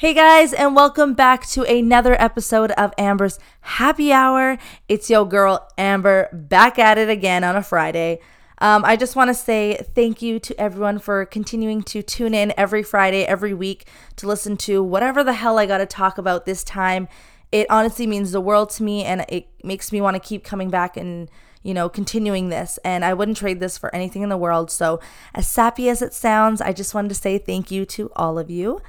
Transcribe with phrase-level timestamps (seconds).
[0.00, 4.56] Hey guys, and welcome back to another episode of Amber's Happy Hour.
[4.88, 8.18] It's your girl Amber back at it again on a Friday.
[8.62, 12.54] Um, I just want to say thank you to everyone for continuing to tune in
[12.56, 13.86] every Friday, every week
[14.16, 17.06] to listen to whatever the hell I got to talk about this time.
[17.52, 20.70] It honestly means the world to me, and it makes me want to keep coming
[20.70, 21.30] back and
[21.62, 22.78] you know, continuing this.
[22.86, 24.70] And I wouldn't trade this for anything in the world.
[24.70, 24.98] So,
[25.34, 28.48] as sappy as it sounds, I just wanted to say thank you to all of
[28.48, 28.80] you.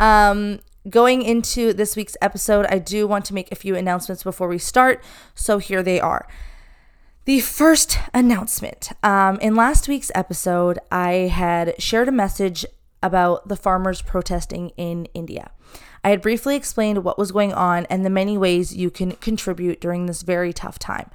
[0.00, 4.48] Um, going into this week's episode, I do want to make a few announcements before
[4.48, 5.04] we start.
[5.34, 6.26] So here they are.
[7.26, 12.64] The first announcement um, in last week's episode, I had shared a message
[13.02, 15.50] about the farmers protesting in India.
[16.02, 19.80] I had briefly explained what was going on and the many ways you can contribute
[19.80, 21.10] during this very tough time.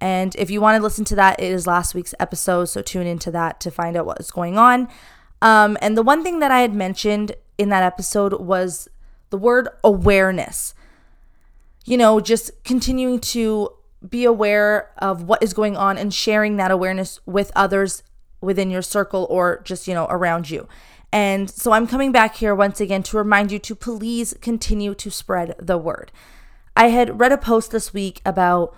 [0.00, 3.06] And if you want to listen to that, it is last week's episode, so tune
[3.06, 4.88] into that to find out what is going on.
[5.42, 8.88] Um, and the one thing that I had mentioned in that episode was
[9.28, 10.74] the word awareness.
[11.84, 13.70] You know, just continuing to
[14.08, 18.02] be aware of what is going on and sharing that awareness with others
[18.40, 20.66] within your circle or just, you know, around you.
[21.12, 25.10] And so I'm coming back here once again to remind you to please continue to
[25.10, 26.12] spread the word.
[26.74, 28.74] I had read a post this week about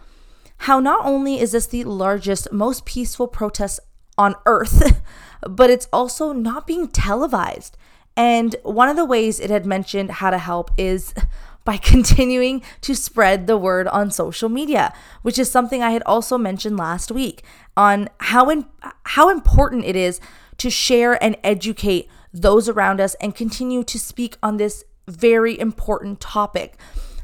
[0.59, 3.79] how not only is this the largest, most peaceful protest
[4.19, 5.03] on earth,
[5.49, 7.77] but it's also not being televised.
[8.17, 11.15] And one of the ways it had mentioned how to help is
[11.65, 16.39] by continuing to spread the word on social media, which is something I had also
[16.39, 17.45] mentioned last week
[17.77, 18.67] on how in,
[19.05, 20.21] how important it is
[20.59, 26.21] to share and educate those around us and continue to speak on this very important
[26.21, 26.79] topic.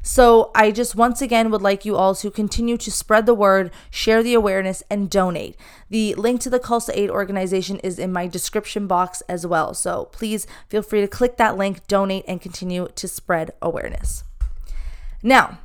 [0.08, 3.70] So I just once again would like you all to continue to spread the word,
[3.90, 5.54] share the awareness, and donate.
[5.90, 9.74] The link to the to Aid organization is in my description box as well.
[9.74, 14.24] So please feel free to click that link, donate, and continue to spread awareness.
[15.22, 15.58] Now,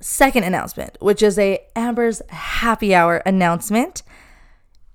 [0.00, 4.02] second announcement, which is a Amber's Happy Hour announcement.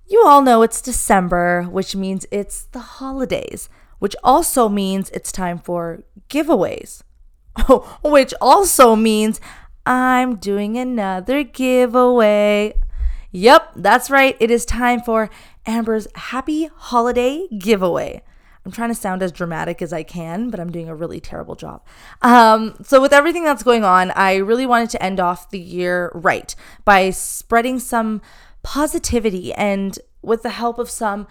[0.06, 3.70] You all know it's December, which means it's the holidays,
[4.00, 7.04] which also means it's time for giveaways.
[8.04, 9.40] which also means
[9.86, 12.76] I'm doing another giveaway.
[13.32, 14.36] Yep, that's right.
[14.40, 15.30] It is time for
[15.66, 18.24] Amber's Happy Holiday Giveaway.
[18.66, 21.56] I'm trying to sound as dramatic as I can, but I'm doing a really terrible
[21.56, 21.84] job.
[22.22, 26.12] Um, so, with everything that's going on, I really wanted to end off the year
[26.14, 26.54] right
[26.86, 28.22] by spreading some
[28.62, 31.26] positivity and with the help of some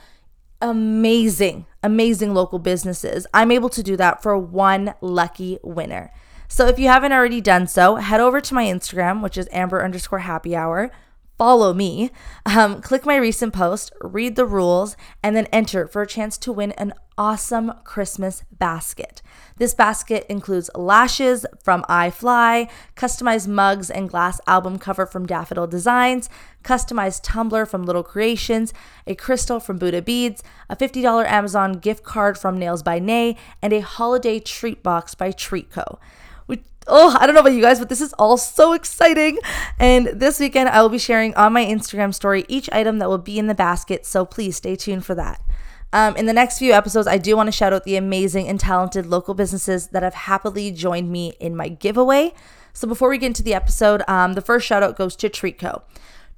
[0.61, 3.27] amazing, amazing local businesses.
[3.33, 6.13] I'm able to do that for one lucky winner.
[6.49, 9.85] So if you haven't already done so, head over to my Instagram, which is amber
[9.85, 10.91] underscore happy hour.
[11.39, 12.11] Follow me,
[12.47, 16.51] um, click my recent post, read the rules, and then enter for a chance to
[16.51, 19.23] win an awesome Christmas basket.
[19.57, 26.29] This basket includes lashes from Eyefly, customized mugs and glass album cover from Daffodil Designs,
[26.65, 28.75] customized tumbler from Little Creations,
[29.07, 33.73] a crystal from Buddha Beads, a $50 Amazon gift card from Nails by Nay, and
[33.73, 35.99] a holiday treat box by Treatco
[36.89, 39.39] oh, I don't know about you guys, but this is all so exciting.
[39.79, 43.19] And this weekend, I will be sharing on my Instagram story each item that will
[43.19, 44.07] be in the basket.
[44.07, 45.41] So please stay tuned for that.
[45.93, 48.61] Um, in the next few episodes, I do want to shout out the amazing and
[48.61, 52.35] talented local businesses that have happily joined me in my giveaway.
[52.75, 55.83] So before we get into the episode, um, the first shout out goes to Treatco.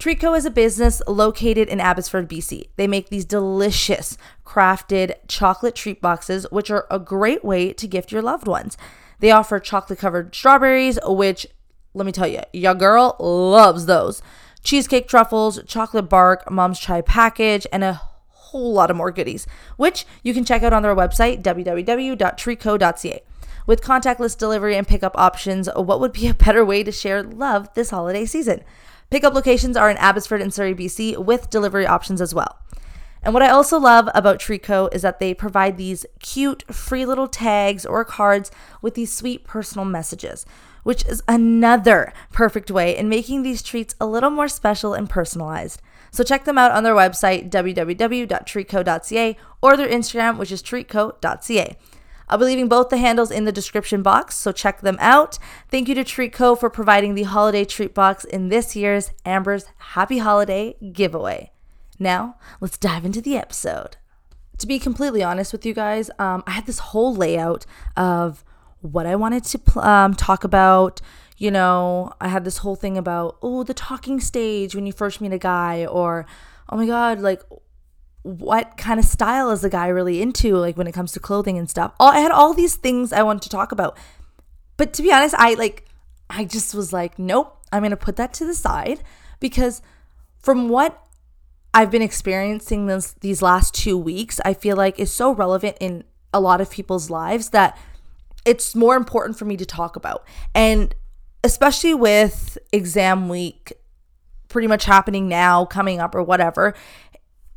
[0.01, 2.69] Treatco is a business located in Abbotsford, BC.
[2.77, 4.17] They make these delicious
[4.47, 8.79] crafted chocolate treat boxes, which are a great way to gift your loved ones.
[9.19, 11.47] They offer chocolate covered strawberries, which
[11.93, 14.23] let me tell you, your girl loves those.
[14.65, 19.47] Cheesecake truffles, chocolate bark, mom's chai package, and a whole lot of more goodies,
[19.77, 23.21] which you can check out on their website, www.treatco.ca.
[23.67, 27.69] With contactless delivery and pickup options, what would be a better way to share love
[27.75, 28.65] this holiday season?
[29.11, 32.61] Pickup locations are in Abbotsford and Surrey, BC, with delivery options as well.
[33.23, 37.29] And what I also love about Treatco is that they provide these cute, free little
[37.29, 38.51] tags or cards
[38.81, 40.47] with these sweet personal messages,
[40.85, 45.83] which is another perfect way in making these treats a little more special and personalized.
[46.13, 51.77] So check them out on their website, www.treatco.ca, or their Instagram, which is treatco.ca.
[52.31, 55.37] I'll be leaving both the handles in the description box, so check them out.
[55.69, 60.19] Thank you to Treatco for providing the holiday treat box in this year's Amber's Happy
[60.19, 61.51] Holiday giveaway.
[61.99, 63.97] Now, let's dive into the episode.
[64.59, 67.67] To be completely honest with you guys, um, I had this whole layout
[67.97, 68.45] of
[68.81, 71.01] what I wanted to um, talk about.
[71.37, 75.21] You know, I had this whole thing about, oh, the talking stage when you first
[75.21, 76.27] meet a guy, or,
[76.69, 77.43] oh my God, like,
[78.23, 81.57] what kind of style is the guy really into like when it comes to clothing
[81.59, 81.93] and stuff?
[81.99, 83.97] All, i had all these things i wanted to talk about.
[84.77, 85.87] But to be honest i like
[86.29, 89.03] i just was like nope i'm gonna put that to the side
[89.41, 89.83] because
[90.39, 91.07] from what
[91.75, 96.05] i've been experiencing this these last two weeks i feel like is so relevant in
[96.33, 97.77] a lot of people's lives that
[98.45, 100.25] it's more important for me to talk about.
[100.55, 100.95] And
[101.45, 103.73] especially with exam week
[104.49, 106.75] pretty much happening now coming up or whatever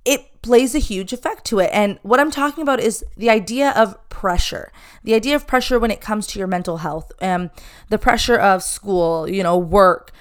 [0.06, 1.70] it plays a huge effect to it.
[1.74, 4.72] And what I'm talking about is the idea of pressure,
[5.04, 7.50] the idea of pressure when it comes to your mental health, um,
[7.90, 10.12] the pressure of school, you know, work,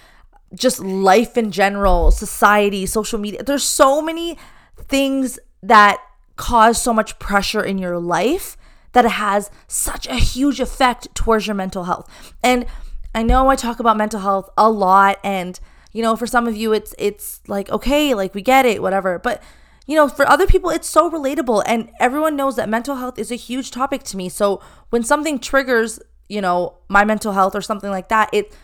[0.55, 3.43] just life in general, society, social media.
[3.43, 4.39] There's so many
[4.77, 6.01] things that
[6.37, 8.57] cause so much pressure in your life
[8.93, 12.09] that it has such a huge effect towards your mental health.
[12.43, 12.67] And
[13.15, 15.59] I know I talk about mental health a lot and
[15.93, 19.19] you know for some of you it's it's like okay like we get it whatever
[19.19, 19.43] but
[19.87, 21.63] you know, for other people, it's so relatable.
[21.67, 24.29] And everyone knows that mental health is a huge topic to me.
[24.29, 28.57] So when something triggers, you know, my mental health or something like that, it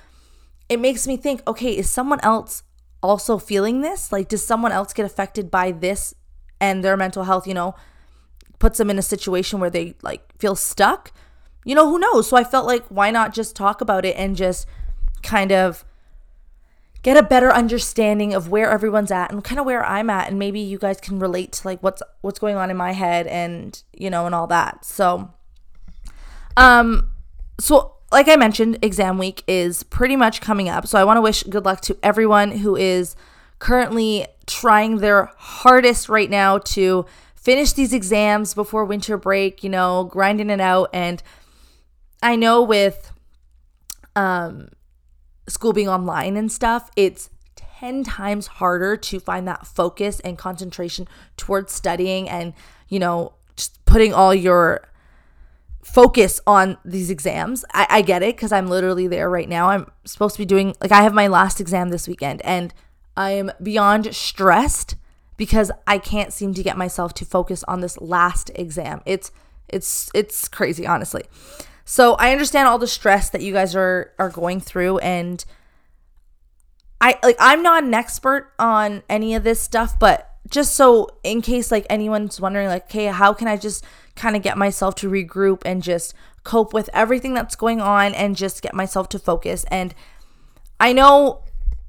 [0.69, 2.63] it makes me think, okay, is someone else
[3.03, 4.13] also feeling this?
[4.13, 6.15] Like, does someone else get affected by this
[6.61, 7.75] and their mental health, you know,
[8.59, 11.13] puts them in a situation where they like feel stuck?
[11.65, 12.29] You know, who knows?
[12.29, 14.67] So I felt like, why not just talk about it and just
[15.23, 15.85] kind of
[17.03, 20.39] get a better understanding of where everyone's at and kind of where I'm at and
[20.39, 23.81] maybe you guys can relate to like what's what's going on in my head and
[23.93, 24.85] you know and all that.
[24.85, 25.31] So
[26.57, 27.11] um
[27.61, 30.87] so like I mentioned exam week is pretty much coming up.
[30.87, 33.15] So I want to wish good luck to everyone who is
[33.59, 40.05] currently trying their hardest right now to finish these exams before winter break, you know,
[40.05, 41.23] grinding it out and
[42.23, 43.13] I know with
[44.17, 44.71] um
[45.49, 51.07] school being online and stuff, it's 10 times harder to find that focus and concentration
[51.37, 52.53] towards studying and,
[52.89, 54.89] you know, just putting all your
[55.83, 57.65] focus on these exams.
[57.73, 59.69] I, I get it because I'm literally there right now.
[59.69, 62.75] I'm supposed to be doing, like, I have my last exam this weekend and
[63.17, 64.97] I am beyond stressed
[65.37, 69.01] because I can't seem to get myself to focus on this last exam.
[69.07, 69.31] It's,
[69.69, 71.25] it's, it's crazy, honestly.
[71.91, 75.43] So I understand all the stress that you guys are are going through and
[77.01, 81.41] I like I'm not an expert on any of this stuff, but just so in
[81.41, 83.87] case like anyone's wondering like, "Okay, how can I just
[84.17, 86.13] kind of get myself to regroup and just
[86.45, 89.95] cope with everything that's going on and just get myself to focus?" And
[90.79, 91.41] I know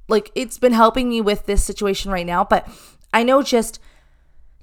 [0.07, 2.65] like it's been helping me with this situation right now, but
[3.13, 3.81] I know just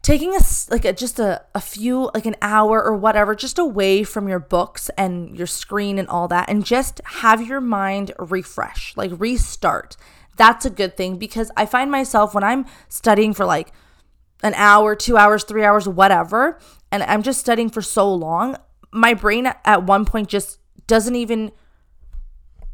[0.06, 4.05] taking a like a, just a, a few like an hour or whatever just away
[4.05, 8.97] from your books and your screen and all that and just have your mind refresh
[8.97, 9.97] like restart.
[10.37, 13.73] That's a good thing because i find myself when i'm studying for like
[14.44, 16.61] an hour two hours three hours whatever
[16.93, 18.56] and i'm just studying for so long
[18.93, 21.50] my brain at one point just doesn't even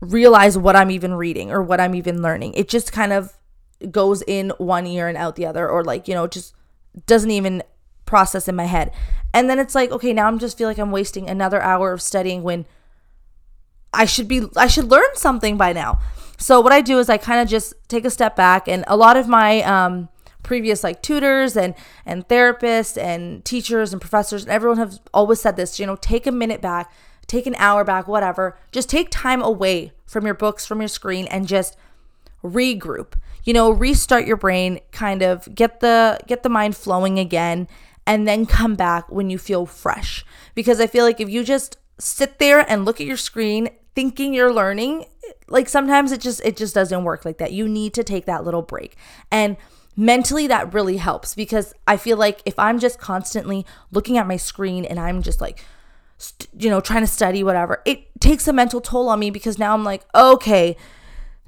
[0.00, 2.52] realize what i'm even reading or what i'm even learning.
[2.52, 3.38] It just kind of
[3.90, 6.54] goes in one ear and out the other or like you know just
[7.06, 7.62] doesn't even
[8.04, 8.92] process in my head.
[9.34, 12.02] And then it's like, okay, now I'm just feel like I'm wasting another hour of
[12.02, 12.66] studying when
[13.94, 15.98] I should be I should learn something by now.
[16.38, 18.96] So what I do is I kind of just take a step back and a
[18.96, 20.08] lot of my um
[20.42, 21.74] previous like tutors and
[22.04, 26.26] and therapists and teachers and professors and everyone have always said this, you know, take
[26.26, 26.92] a minute back,
[27.26, 28.58] take an hour back, whatever.
[28.72, 31.76] Just take time away from your books, from your screen and just
[32.42, 37.68] regroup you know restart your brain kind of get the get the mind flowing again
[38.06, 40.24] and then come back when you feel fresh.
[40.54, 44.32] Because i feel like if you just sit there and look at your screen thinking
[44.32, 45.04] you're learning
[45.48, 47.52] like sometimes it just it just doesn't work like that.
[47.52, 48.96] You need to take that little break.
[49.30, 49.56] And
[49.94, 54.38] mentally that really helps because i feel like if i'm just constantly looking at my
[54.38, 55.62] screen and i'm just like
[56.16, 59.58] st- you know trying to study whatever it takes a mental toll on me because
[59.58, 60.74] now i'm like okay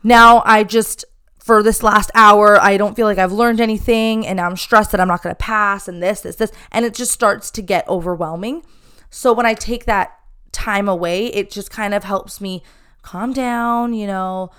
[0.05, 1.05] now I just
[1.45, 5.01] for this last hour, I don't feel like I've learned anything and I'm stressed that
[5.01, 6.51] I'm not going to pass and this, this, this.
[6.73, 8.65] And it just starts to get overwhelming.
[9.11, 10.19] So when I take that
[10.53, 12.63] time away, it just kind of helps me
[13.03, 14.53] calm down, you know,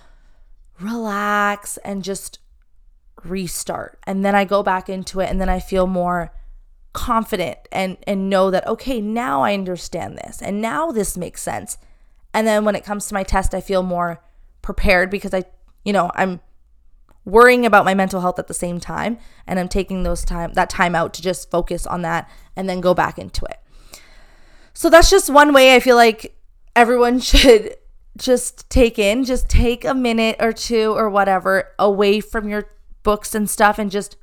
[0.79, 2.37] relax and just
[3.23, 3.97] restart.
[4.05, 6.35] And then I go back into it and then I feel more
[6.93, 11.79] confident and and know that okay, now I understand this and now this makes sense.
[12.31, 14.21] And then when it comes to my test, I feel more
[14.61, 15.45] prepared because I,
[15.83, 16.41] you know, I'm
[17.25, 19.17] worrying about my mental health at the same time
[19.47, 22.81] and I'm taking those time that time out to just focus on that and then
[22.81, 23.59] go back into it.
[24.73, 26.37] So that's just one way I feel like
[26.75, 27.75] everyone should
[28.17, 32.69] just take in, just take a minute or two or whatever away from your
[33.03, 34.17] books and stuff and just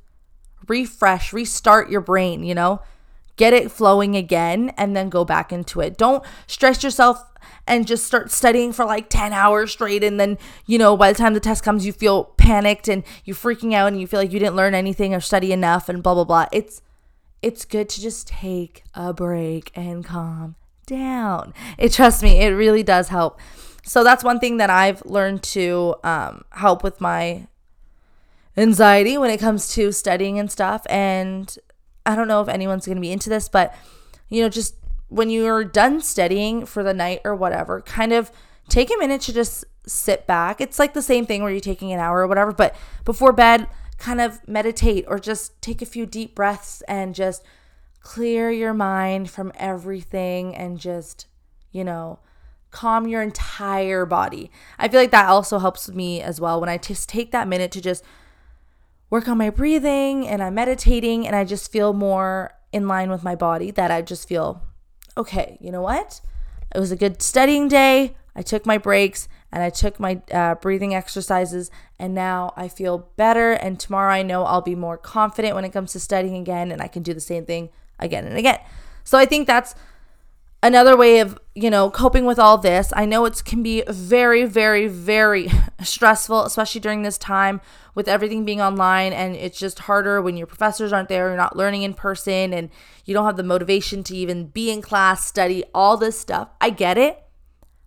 [0.67, 2.81] refresh, restart your brain, you know?
[3.35, 5.97] Get it flowing again and then go back into it.
[5.97, 7.23] Don't stress yourself
[7.65, 11.17] and just start studying for like 10 hours straight and then, you know, by the
[11.17, 14.31] time the test comes you feel panicked and you're freaking out and you feel like
[14.31, 16.47] you didn't learn anything or study enough and blah blah blah.
[16.51, 16.81] It's
[17.41, 20.55] it's good to just take a break and calm
[20.85, 21.53] down.
[21.77, 23.39] It trust me, it really does help.
[23.85, 27.47] So that's one thing that I've learned to um, help with my
[28.55, 30.85] anxiety when it comes to studying and stuff.
[30.89, 31.53] And
[32.05, 33.75] I don't know if anyone's going to be into this, but
[34.29, 34.75] you know, just
[35.09, 38.31] when you're done studying for the night or whatever, kind of
[38.69, 40.61] take a minute to just sit back.
[40.61, 43.67] It's like the same thing where you're taking an hour or whatever, but before bed,
[43.97, 47.43] kind of meditate or just take a few deep breaths and just
[48.01, 51.27] clear your mind from everything and just,
[51.71, 52.19] you know,
[52.71, 54.51] calm your entire body.
[54.77, 57.71] I feel like that also helps me as well when I just take that minute
[57.73, 58.03] to just
[59.09, 63.23] work on my breathing and I'm meditating and I just feel more in line with
[63.23, 64.63] my body that I just feel
[65.17, 66.21] okay, you know what?
[66.73, 68.15] It was a good studying day.
[68.35, 73.09] I took my breaks and I took my uh, breathing exercises, and now I feel
[73.15, 73.51] better.
[73.51, 76.81] And tomorrow I know I'll be more confident when it comes to studying again, and
[76.81, 78.59] I can do the same thing again and again.
[79.03, 79.75] So I think that's
[80.63, 82.91] another way of you know coping with all this.
[82.95, 85.51] I know it can be very very very
[85.83, 87.61] stressful especially during this time
[87.93, 91.57] with everything being online and it's just harder when your professors aren't there you're not
[91.57, 92.69] learning in person and
[93.05, 96.49] you don't have the motivation to even be in class study all this stuff.
[96.59, 97.19] I get it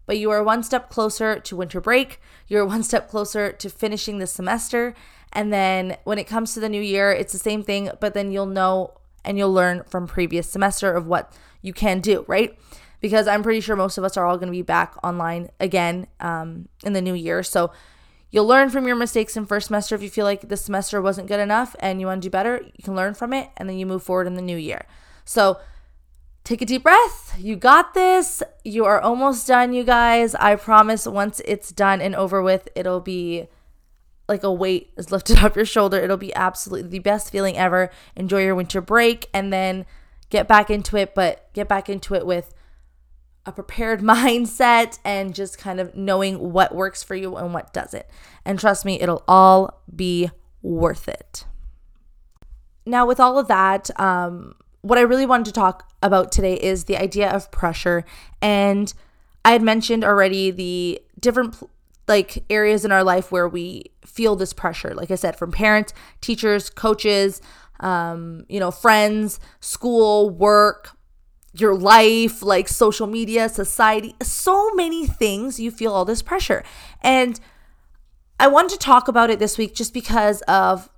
[0.04, 2.20] but you are one step closer to winter break.
[2.46, 4.94] You're one step closer to finishing the semester.
[5.32, 8.30] And then when it comes to the new year it's the same thing but then
[8.30, 12.58] you'll know and you'll learn from previous semester of what you can do, right?
[13.00, 16.06] Because I'm pretty sure most of us are all going to be back online again
[16.20, 17.42] um, in the new year.
[17.42, 17.72] So
[18.30, 19.94] you'll learn from your mistakes in first semester.
[19.94, 22.62] If you feel like the semester wasn't good enough and you want to do better,
[22.62, 24.86] you can learn from it and then you move forward in the new year.
[25.24, 25.58] So
[26.44, 27.36] take a deep breath.
[27.38, 28.42] You got this.
[28.64, 30.34] You are almost done, you guys.
[30.36, 33.48] I promise once it's done and over with, it'll be
[34.28, 35.98] like a weight is lifted off your shoulder.
[35.98, 37.90] It'll be absolutely the best feeling ever.
[38.14, 39.86] Enjoy your winter break and then
[40.30, 42.54] get back into it, but get back into it with
[43.44, 48.06] a prepared mindset and just kind of knowing what works for you and what doesn't.
[48.44, 50.30] And trust me, it'll all be
[50.62, 51.44] worth it.
[52.84, 56.84] Now, with all of that, um, what I really wanted to talk about today is
[56.84, 58.04] the idea of pressure.
[58.40, 58.92] And
[59.44, 61.56] I had mentioned already the different
[62.08, 64.94] like areas in our life where we feel this pressure.
[64.94, 67.40] Like I said, from parents, teachers, coaches,
[67.80, 70.96] um, you know, friends, school, work,
[71.52, 76.62] your life, like social media, society, so many things you feel all this pressure.
[77.02, 77.40] And
[78.38, 80.90] I wanted to talk about it this week just because of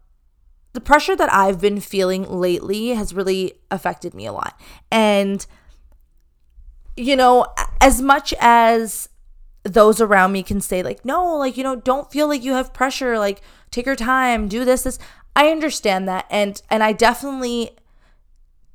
[0.72, 4.60] the pressure that I've been feeling lately has really affected me a lot.
[4.90, 5.44] And,
[6.96, 7.46] you know,
[7.80, 9.08] as much as
[9.72, 12.72] those around me can say, like, no, like, you know, don't feel like you have
[12.72, 14.98] pressure, like, take your time, do this, this.
[15.36, 17.70] I understand that and and I definitely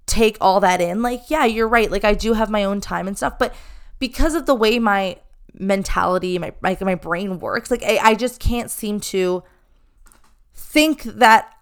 [0.06, 1.02] take all that in.
[1.02, 1.92] Like, yeah, you're right.
[1.92, 3.54] Like I do have my own time and stuff, but
[4.00, 5.18] because of the way my
[5.54, 9.44] mentality, my like my brain works, like I, I just can't seem to
[10.54, 11.54] think that,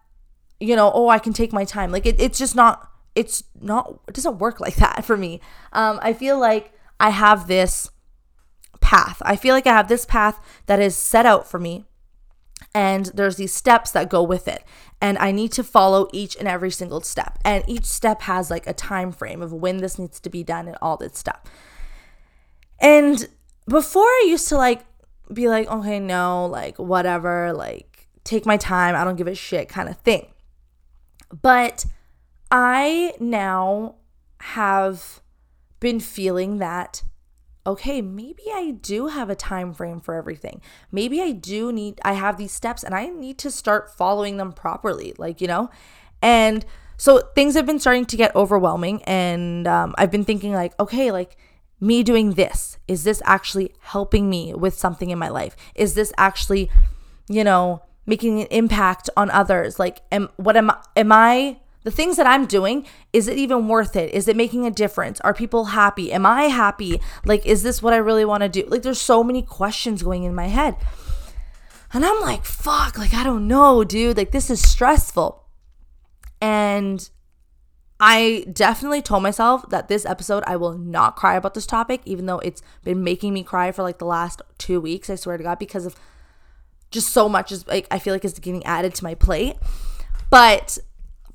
[0.59, 1.91] you know, oh, I can take my time.
[1.91, 5.41] Like it, it's just not it's not it doesn't work like that for me.
[5.73, 7.89] Um, I feel like I have this
[8.81, 9.21] path.
[9.21, 11.85] I feel like I have this path that is set out for me
[12.73, 14.63] and there's these steps that go with it
[15.01, 17.39] and I need to follow each and every single step.
[17.43, 20.67] And each step has like a time frame of when this needs to be done
[20.67, 21.41] and all this stuff.
[22.79, 23.27] And
[23.67, 24.85] before I used to like
[25.33, 29.69] be like, okay, no, like whatever, like take my time, I don't give a shit
[29.69, 30.27] kind of thing.
[31.41, 31.85] But
[32.51, 33.95] I now
[34.41, 35.21] have
[35.79, 37.03] been feeling that
[37.65, 40.61] okay, maybe I do have a time frame for everything.
[40.91, 44.51] Maybe I do need I have these steps and I need to start following them
[44.51, 45.69] properly, like, you know?
[46.21, 46.65] And
[46.97, 51.11] so things have been starting to get overwhelming and um, I've been thinking like, okay,
[51.11, 51.37] like
[51.79, 55.55] me doing this, is this actually helping me with something in my life?
[55.75, 56.69] Is this actually,
[57.27, 59.79] you know, making an impact on others?
[59.79, 63.67] Like am what am I am I the things that I'm doing, is it even
[63.67, 64.13] worth it?
[64.13, 65.19] Is it making a difference?
[65.21, 66.11] Are people happy?
[66.13, 67.01] Am I happy?
[67.25, 68.65] Like, is this what I really want to do?
[68.67, 70.75] Like, there's so many questions going in my head.
[71.93, 74.17] And I'm like, fuck, like, I don't know, dude.
[74.17, 75.43] Like, this is stressful.
[76.39, 77.09] And
[77.99, 82.25] I definitely told myself that this episode, I will not cry about this topic, even
[82.25, 85.09] though it's been making me cry for like the last two weeks.
[85.09, 85.95] I swear to God, because of
[86.89, 89.57] just so much is like, I feel like is getting added to my plate.
[90.31, 90.79] But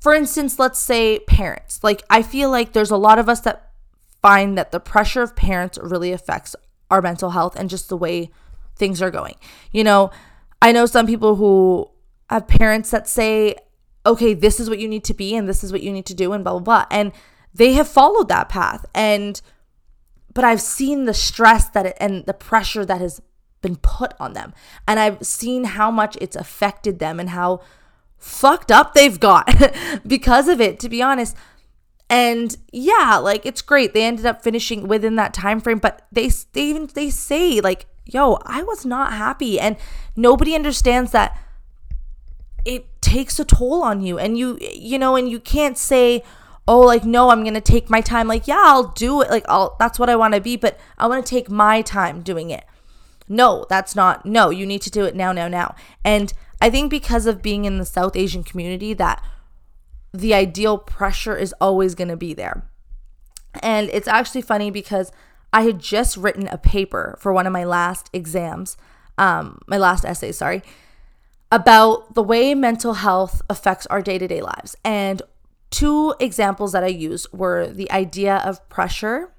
[0.07, 1.83] for instance, let's say parents.
[1.83, 3.71] Like, I feel like there's a lot of us that
[4.21, 6.55] find that the pressure of parents really affects
[6.89, 8.31] our mental health and just the way
[8.77, 9.35] things are going.
[9.73, 10.11] You know,
[10.61, 11.91] I know some people who
[12.29, 13.55] have parents that say,
[14.05, 16.13] okay, this is what you need to be and this is what you need to
[16.13, 16.85] do and blah, blah, blah.
[16.89, 17.11] And
[17.53, 18.85] they have followed that path.
[18.95, 19.41] And,
[20.33, 23.21] but I've seen the stress that it, and the pressure that has
[23.61, 24.53] been put on them.
[24.87, 27.59] And I've seen how much it's affected them and how
[28.17, 29.49] fucked up they've got
[30.07, 31.35] because of it, to be honest.
[32.09, 33.93] And yeah, like it's great.
[33.93, 37.85] They ended up finishing within that time frame, but they they even they say like,
[38.05, 39.75] "Yo, I was not happy." And
[40.15, 41.37] nobody understands that
[42.63, 46.23] it takes a toll on you and you you know, and you can't say,
[46.65, 49.29] "Oh, like no, I'm to take my time." Like, "Yeah, I'll do it.
[49.29, 52.21] Like I'll that's what I want to be, but I want to take my time
[52.21, 52.63] doing it."
[53.29, 54.25] No, that's not.
[54.25, 55.75] No, you need to do it now, now, now.
[56.05, 59.23] And I think because of being in the South Asian community that
[60.13, 62.63] the ideal pressure is always going to be there.
[63.61, 65.11] And it's actually funny because
[65.53, 68.77] I had just written a paper for one of my last exams,
[69.17, 70.61] um, my last essay, sorry,
[71.51, 74.75] about the way mental health affects our day to day lives.
[74.83, 75.21] And
[75.69, 79.31] two examples that I used were the idea of pressure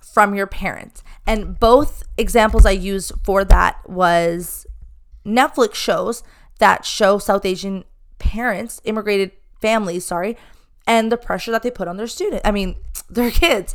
[0.00, 1.02] from your parents.
[1.26, 4.66] And both examples I used for that was
[5.26, 6.22] Netflix shows
[6.58, 7.84] that show South Asian
[8.18, 10.36] parents, immigrated families, sorry,
[10.86, 12.42] and the pressure that they put on their student.
[12.44, 12.76] I mean,
[13.10, 13.74] their kids.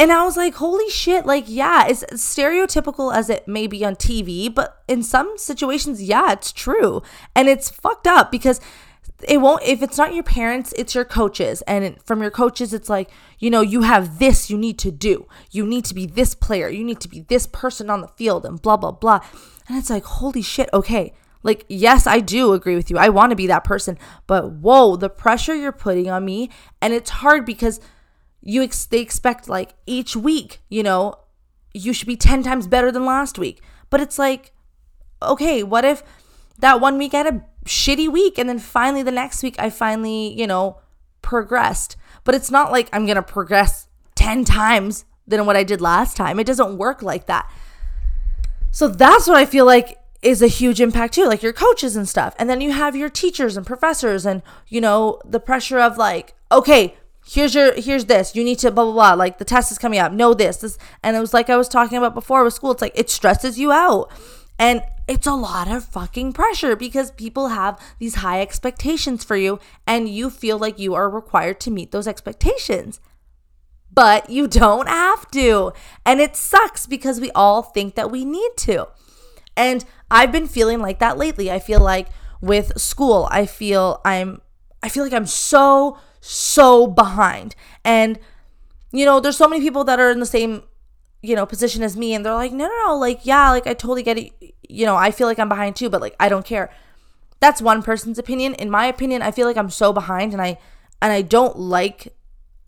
[0.00, 3.96] And I was like, holy shit, like, yeah, it's stereotypical as it may be on
[3.96, 7.02] TV, but in some situations, yeah, it's true.
[7.34, 8.60] And it's fucked up because
[9.26, 11.62] it won't, if it's not your parents, it's your coaches.
[11.62, 15.26] And from your coaches, it's like, you know, you have this you need to do.
[15.50, 16.68] You need to be this player.
[16.68, 19.20] You need to be this person on the field and blah, blah, blah.
[19.66, 22.98] And it's like, holy shit, okay, like, yes, I do agree with you.
[22.98, 23.98] I want to be that person.
[24.26, 26.50] But whoa, the pressure you're putting on me.
[26.80, 27.80] And it's hard because
[28.42, 31.14] you ex- they expect like each week, you know,
[31.72, 33.62] you should be 10 times better than last week.
[33.90, 34.52] But it's like,
[35.22, 36.02] okay, what if
[36.58, 39.70] that one week I had a shitty week and then finally the next week I
[39.70, 40.78] finally, you know,
[41.22, 41.96] progressed.
[42.24, 46.16] But it's not like I'm going to progress 10 times than what I did last
[46.16, 46.40] time.
[46.40, 47.50] It doesn't work like that.
[48.70, 52.08] So that's what I feel like is a huge impact too, like your coaches and
[52.08, 52.34] stuff.
[52.38, 56.34] And then you have your teachers and professors and, you know, the pressure of like,
[56.50, 59.14] okay, here's your here's this you need to blah blah blah.
[59.14, 60.78] Like the test is coming up know this this.
[61.02, 63.58] And it was like i was talking about before with school it's like it stresses
[63.58, 64.10] you out.
[64.58, 69.60] And it's a lot of fucking pressure because people have these high expectations for you
[69.86, 73.00] and you feel like you are required to meet those expectations.
[73.92, 75.72] But you don't have to.
[76.04, 78.88] And it sucks because we all think that we need to
[79.58, 81.50] and I've been feeling like that lately.
[81.50, 82.08] I feel like
[82.40, 84.40] with school, I feel I'm
[84.82, 87.54] I feel like I'm so so behind.
[87.84, 88.18] And
[88.92, 90.62] you know, there's so many people that are in the same
[91.20, 93.74] you know position as me and they're like, "No, no, no, like yeah, like I
[93.74, 94.32] totally get it.
[94.68, 96.70] You know, I feel like I'm behind too, but like I don't care."
[97.40, 98.54] That's one person's opinion.
[98.54, 100.58] In my opinion, I feel like I'm so behind and I
[101.02, 102.14] and I don't like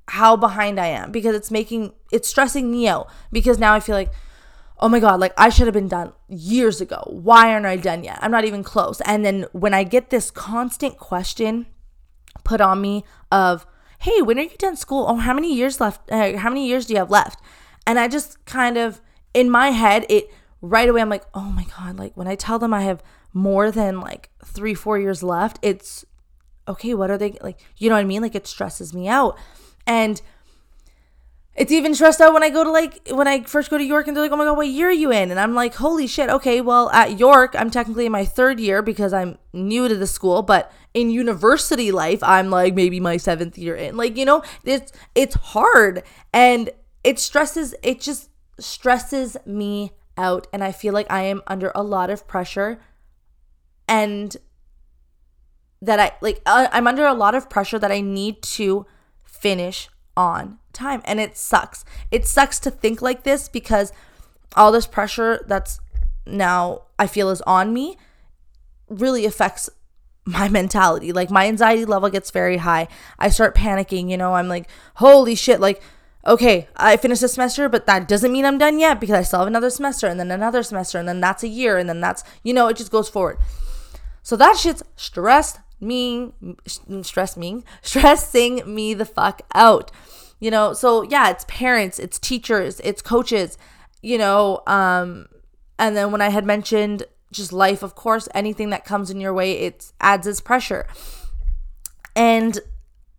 [0.08, 3.94] how behind I am because it's making it's stressing me out because now I feel
[3.94, 4.12] like
[4.80, 7.02] oh my God, like I should have been done years ago.
[7.06, 8.18] Why aren't I done yet?
[8.22, 9.00] I'm not even close.
[9.02, 11.66] And then when I get this constant question
[12.44, 13.66] put on me of,
[14.00, 15.06] hey, when are you done school?
[15.08, 16.10] Oh, how many years left?
[16.10, 17.40] Uh, how many years do you have left?
[17.86, 19.00] And I just kind of,
[19.34, 20.30] in my head, it
[20.62, 23.70] right away, I'm like, oh my God, like when I tell them I have more
[23.70, 26.04] than like three, four years left, it's
[26.66, 27.58] okay, what are they like?
[27.76, 28.22] You know what I mean?
[28.22, 29.38] Like it stresses me out.
[29.86, 30.20] And
[31.56, 34.06] it's even stressed out when I go to like when I first go to York
[34.06, 36.06] and they're like, "Oh my god, what year are you in?" And I'm like, "Holy
[36.06, 36.30] shit!
[36.30, 40.06] Okay, well at York, I'm technically in my third year because I'm new to the
[40.06, 43.96] school, but in university life, I'm like maybe my seventh year in.
[43.96, 46.70] Like you know, it's it's hard and
[47.02, 47.74] it stresses.
[47.82, 52.28] It just stresses me out, and I feel like I am under a lot of
[52.28, 52.80] pressure,
[53.88, 54.36] and
[55.82, 58.86] that I like uh, I'm under a lot of pressure that I need to
[59.24, 61.84] finish on time and it sucks.
[62.10, 63.92] It sucks to think like this because
[64.56, 65.80] all this pressure that's
[66.26, 67.96] now I feel is on me
[68.88, 69.70] really affects
[70.24, 71.12] my mentality.
[71.12, 72.88] Like my anxiety level gets very high.
[73.18, 75.82] I start panicking, you know, I'm like, holy shit, like
[76.26, 79.38] okay, I finished a semester, but that doesn't mean I'm done yet because I still
[79.38, 82.22] have another semester and then another semester and then that's a year and then that's,
[82.42, 83.38] you know, it just goes forward.
[84.22, 86.32] So that shit's stressed me,
[87.02, 89.90] stress me, stressing me the fuck out
[90.40, 93.56] you know so yeah it's parents it's teachers it's coaches
[94.02, 95.26] you know um
[95.78, 99.32] and then when i had mentioned just life of course anything that comes in your
[99.32, 100.86] way it adds its pressure.
[102.16, 102.58] And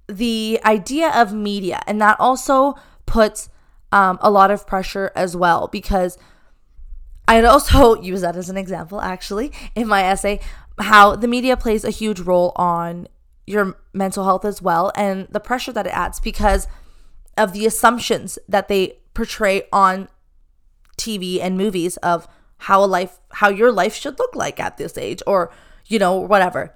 [0.08, 3.50] the idea of media, and that also puts
[3.92, 6.18] um, a lot of pressure as well because
[7.28, 10.40] I'd also use that as an example, actually, in my essay,
[10.80, 13.08] how the media plays a huge role on
[13.48, 16.68] your mental health as well and the pressure that it adds because
[17.38, 20.08] of the assumptions that they portray on
[20.98, 24.98] TV and movies of how a life how your life should look like at this
[24.98, 25.52] age or
[25.88, 26.76] you know whatever.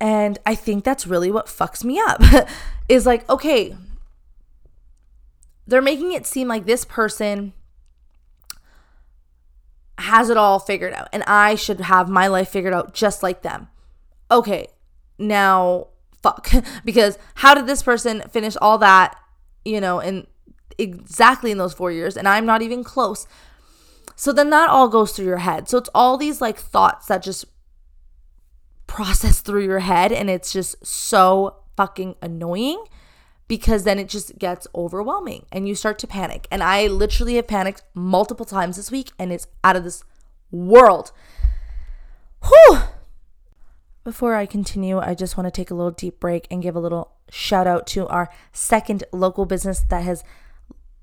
[0.00, 2.22] And I think that's really what fucks me up
[2.88, 3.76] is like okay
[5.66, 7.52] they're making it seem like this person
[9.98, 13.42] has it all figured out and I should have my life figured out just like
[13.42, 13.68] them.
[14.30, 14.68] Okay,
[15.18, 15.88] now
[16.26, 16.50] fuck.
[16.84, 19.16] because how did this person finish all that,
[19.64, 20.26] you know, in
[20.78, 23.26] exactly in those four years and I'm not even close?
[24.14, 25.68] So then that all goes through your head.
[25.68, 27.44] So it's all these like thoughts that just
[28.86, 32.82] process through your head and it's just so fucking annoying
[33.48, 36.48] because then it just gets overwhelming and you start to panic.
[36.50, 40.02] And I literally have panicked multiple times this week and it's out of this
[40.50, 41.12] world.
[42.42, 42.80] Whew.
[44.06, 46.78] Before I continue, I just want to take a little deep break and give a
[46.78, 50.22] little shout out to our second local business that has,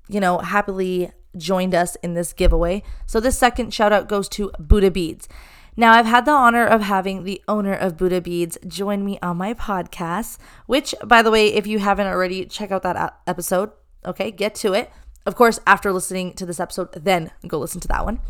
[0.08, 2.82] you know, happily joined us in this giveaway.
[3.04, 5.28] So this second shout out goes to Buddha Beads.
[5.76, 9.36] Now, I've had the honor of having the owner of Buddha Beads join me on
[9.36, 13.70] my podcast, which, by the way, if you haven't already, check out that episode.
[14.06, 14.90] Okay, get to it.
[15.26, 18.20] Of course, after listening to this episode, then go listen to that one.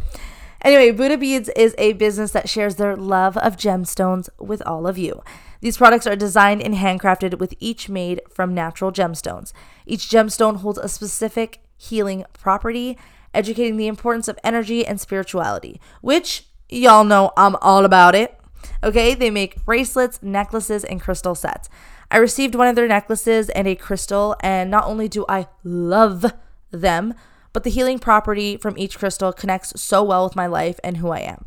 [0.65, 4.99] Anyway, Buddha Beads is a business that shares their love of gemstones with all of
[4.99, 5.23] you.
[5.61, 9.53] These products are designed and handcrafted with each made from natural gemstones.
[9.87, 12.99] Each gemstone holds a specific healing property,
[13.33, 18.39] educating the importance of energy and spirituality, which Y'all know I'm all about it.
[18.83, 21.69] Okay, they make bracelets, necklaces, and crystal sets.
[22.11, 26.33] I received one of their necklaces and a crystal, and not only do I love
[26.71, 27.15] them,
[27.55, 31.09] but the healing property from each crystal connects so well with my life and who
[31.09, 31.47] I am.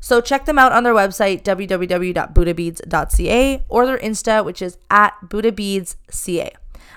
[0.00, 6.50] So check them out on their website, www.buddhabeads.ca, or their Insta, which is at buddhabeadsca.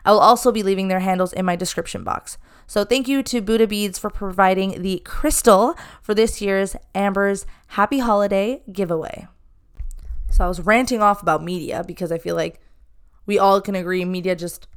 [0.03, 2.39] I will also be leaving their handles in my description box.
[2.65, 7.99] So thank you to Buddha Beads for providing the crystal for this year's Amber's Happy
[7.99, 9.27] Holiday giveaway.
[10.31, 12.59] So I was ranting off about media because I feel like
[13.25, 14.67] we all can agree media just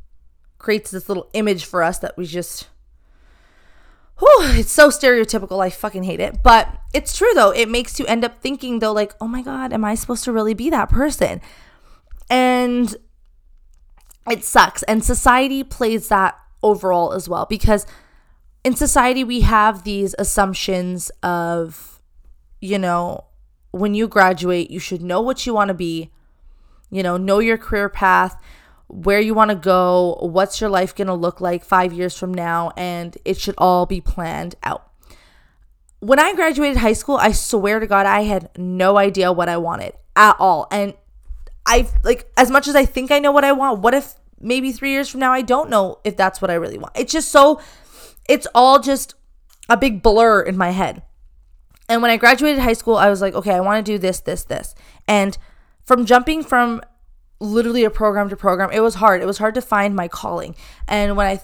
[0.58, 2.68] creates this little image for us that we just
[4.20, 5.62] whew, it's so stereotypical.
[5.62, 6.42] I fucking hate it.
[6.42, 7.50] But it's true though.
[7.50, 10.32] It makes you end up thinking though like, "Oh my god, am I supposed to
[10.32, 11.40] really be that person?"
[12.28, 12.94] And
[14.30, 14.82] it sucks.
[14.84, 17.86] And society plays that overall as well because
[18.64, 22.00] in society we have these assumptions of
[22.60, 23.24] you know
[23.70, 26.10] when you graduate you should know what you want to be
[26.90, 28.36] you know know your career path
[28.90, 32.34] where you want to go what's your life going to look like 5 years from
[32.34, 34.90] now and it should all be planned out
[36.00, 39.56] when i graduated high school i swear to god i had no idea what i
[39.56, 40.94] wanted at all and
[41.66, 44.72] i like as much as i think i know what i want what if maybe
[44.72, 46.96] three years from now, I don't know if that's what I really want.
[46.96, 47.60] It's just so,
[48.28, 49.14] it's all just
[49.68, 51.02] a big blur in my head.
[51.88, 54.20] And when I graduated high school, I was like, okay, I want to do this,
[54.20, 54.74] this, this.
[55.06, 55.36] And
[55.84, 56.80] from jumping from
[57.40, 59.22] literally a program to program, it was hard.
[59.22, 60.54] It was hard to find my calling.
[60.86, 61.40] And when I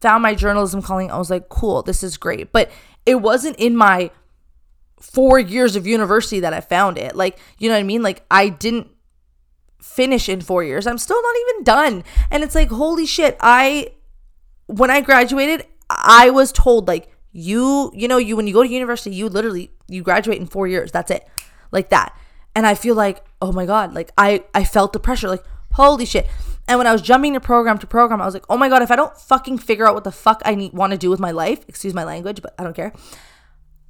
[0.00, 2.52] found my journalism calling, I was like, cool, this is great.
[2.52, 2.70] But
[3.06, 4.10] it wasn't in my
[5.00, 7.16] four years of university that I found it.
[7.16, 8.02] Like, you know what I mean?
[8.02, 8.88] Like, I didn't
[9.80, 10.86] finish in four years.
[10.86, 12.04] I'm still not even done.
[12.30, 13.88] And it's like, holy shit, I,
[14.66, 18.68] when I graduated, I was told, like, you, you know, you, when you go to
[18.68, 20.92] university, you literally, you graduate in four years.
[20.92, 21.26] That's it.
[21.70, 22.16] Like that.
[22.54, 26.06] And I feel like, oh my God, like I, I felt the pressure, like, holy
[26.06, 26.26] shit.
[26.68, 28.82] And when I was jumping to program to program, I was like, oh my God,
[28.82, 31.18] if I don't fucking figure out what the fuck I need, want to do with
[31.18, 32.92] my life, excuse my language, but I don't care.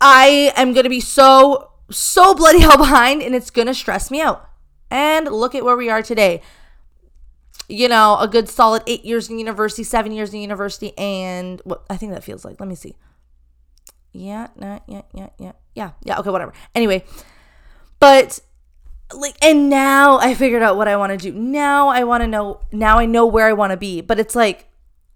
[0.00, 4.48] I am to be so, so bloody hell behind and it's to stress me out.
[4.90, 6.40] And look at where we are today.
[7.68, 11.84] You know, a good solid eight years in university, seven years in university, and what
[11.88, 12.58] I think that feels like.
[12.58, 12.96] Let me see.
[14.12, 16.18] Yeah, nah, yeah, yeah, yeah, yeah, yeah.
[16.18, 16.52] Okay, whatever.
[16.74, 17.04] Anyway,
[18.00, 18.40] but
[19.14, 21.36] like, and now I figured out what I want to do.
[21.36, 22.60] Now I want to know.
[22.72, 24.00] Now I know where I want to be.
[24.00, 24.68] But it's like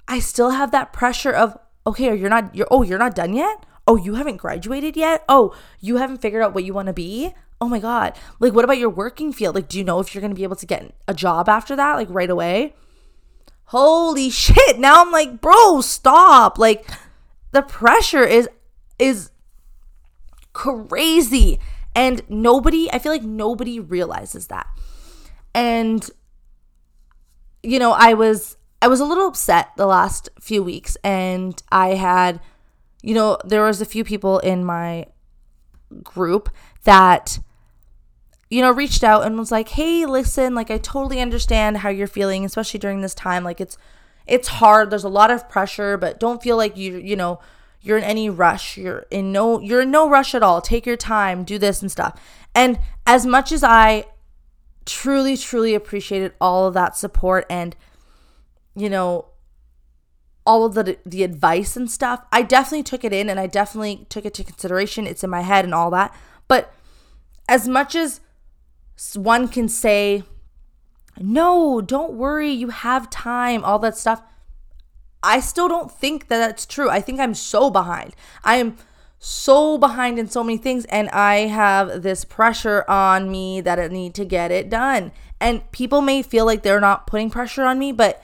[0.08, 2.54] I still have that pressure of okay, you're not.
[2.54, 3.64] You're oh, you're not done yet.
[3.86, 5.24] Oh, you haven't graduated yet.
[5.28, 8.64] Oh, you haven't figured out what you want to be oh my God, like, what
[8.64, 9.54] about your working field?
[9.54, 11.74] Like, do you know if you're going to be able to get a job after
[11.76, 12.74] that, like, right away?
[13.66, 14.78] Holy shit.
[14.78, 16.58] Now I'm like, bro, stop.
[16.58, 16.88] Like,
[17.52, 18.48] the pressure is,
[18.98, 19.30] is
[20.52, 21.58] crazy.
[21.96, 24.66] And nobody, I feel like nobody realizes that.
[25.54, 26.08] And
[27.62, 30.96] you know, I was I was a little upset the last few weeks.
[31.02, 32.40] And I had
[33.02, 35.06] you know, there was a few people in my
[36.02, 36.50] group
[36.84, 37.38] that
[38.50, 42.06] you know reached out and was like hey listen like i totally understand how you're
[42.06, 43.42] feeling especially during this time.
[43.42, 43.78] Like it's
[44.26, 44.90] it's hard.
[44.90, 47.40] There's a lot of pressure but don't feel like you you know
[47.86, 50.60] you're in any rush you're in no you're in no rush at all.
[50.60, 52.20] Take your time do this and stuff.
[52.54, 54.04] And as much as i
[54.84, 57.74] truly truly appreciated all of that support and
[58.74, 59.26] you know
[60.44, 64.06] all of the the advice and stuff i definitely took it in and i definitely
[64.08, 65.06] took it to consideration.
[65.06, 66.14] It's in my head and all that.
[66.48, 66.72] But
[67.48, 68.20] as much as
[69.14, 70.24] one can say,
[71.18, 74.22] no, don't worry, you have time, all that stuff.
[75.26, 76.88] I still don't think that that's true.
[76.88, 78.14] I think I'm so behind.
[78.44, 78.76] I am
[79.18, 83.88] so behind in so many things, and I have this pressure on me that I
[83.88, 85.10] need to get it done.
[85.40, 88.22] And people may feel like they're not putting pressure on me, but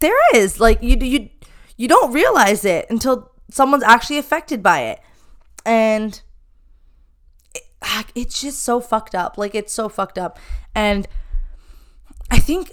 [0.00, 0.58] there is.
[0.58, 1.28] Like you, you,
[1.76, 5.00] you don't realize it until someone's actually affected by it,
[5.64, 6.20] and
[7.54, 7.62] it,
[8.16, 9.38] it's just so fucked up.
[9.38, 10.40] Like it's so fucked up.
[10.74, 11.06] And
[12.32, 12.72] I think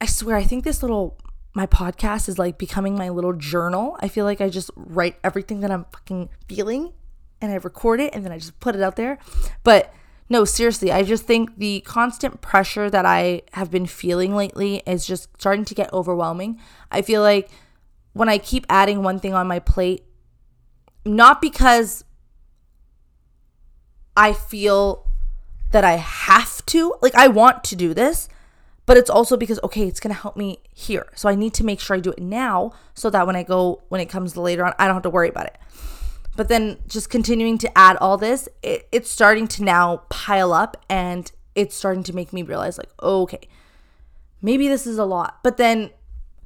[0.00, 1.18] I swear I think this little
[1.54, 3.96] my podcast is like becoming my little journal.
[4.00, 6.92] I feel like I just write everything that I'm fucking feeling
[7.40, 9.18] and I record it and then I just put it out there.
[9.62, 9.94] But
[10.28, 15.06] no, seriously, I just think the constant pressure that I have been feeling lately is
[15.06, 16.58] just starting to get overwhelming.
[16.90, 17.50] I feel like
[18.14, 20.04] when I keep adding one thing on my plate,
[21.04, 22.04] not because
[24.16, 25.06] I feel
[25.72, 26.94] that I have to.
[27.02, 28.28] Like, I want to do this,
[28.86, 31.06] but it's also because, okay, it's going to help me here.
[31.14, 33.82] So I need to make sure I do it now so that when I go,
[33.88, 35.58] when it comes later on, I don't have to worry about it.
[36.36, 40.76] But then just continuing to add all this, it, it's starting to now pile up
[40.90, 43.48] and it's starting to make me realize, like, okay,
[44.42, 45.38] maybe this is a lot.
[45.42, 45.90] But then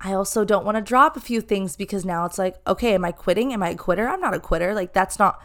[0.01, 3.05] I also don't want to drop a few things because now it's like, okay, am
[3.05, 3.53] I quitting?
[3.53, 4.07] Am I a quitter?
[4.07, 4.75] I'm not a quitter.
[4.75, 5.43] Like, that's not